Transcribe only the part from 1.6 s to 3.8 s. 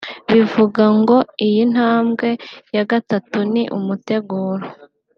ntambwe ya gatatu ni